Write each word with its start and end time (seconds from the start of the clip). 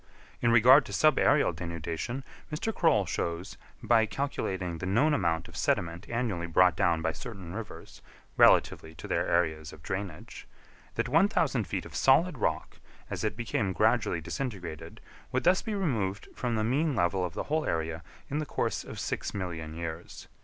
In 0.41 0.51
regard 0.51 0.83
to 0.87 0.91
subaërial 0.91 1.53
denudation, 1.55 2.23
Mr. 2.51 2.73
Croll 2.73 3.05
shows, 3.05 3.55
by 3.83 4.07
calculating 4.07 4.79
the 4.79 4.87
known 4.87 5.13
amount 5.13 5.47
of 5.47 5.55
sediment 5.55 6.09
annually 6.09 6.47
brought 6.47 6.75
down 6.75 7.03
by 7.03 7.11
certain 7.11 7.53
rivers, 7.53 8.01
relatively 8.35 8.95
to 8.95 9.07
their 9.07 9.27
areas 9.27 9.71
of 9.71 9.83
drainage, 9.83 10.47
that 10.95 11.07
1,000 11.07 11.67
feet 11.67 11.85
of 11.85 11.93
solid 11.93 12.39
rock, 12.39 12.77
as 13.11 13.23
it 13.23 13.37
became 13.37 13.73
gradually 13.73 14.21
disintegrated, 14.21 15.01
would 15.31 15.43
thus 15.43 15.61
be 15.61 15.75
removed 15.75 16.29
from 16.33 16.55
the 16.55 16.63
mean 16.63 16.95
level 16.95 17.23
of 17.23 17.35
the 17.35 17.43
whole 17.43 17.67
area 17.67 18.01
in 18.27 18.39
the 18.39 18.45
course 18.47 18.83
of 18.83 18.99
six 18.99 19.35
million 19.35 19.75
years. 19.75 20.27